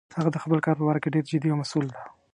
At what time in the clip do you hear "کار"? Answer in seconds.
0.65-0.75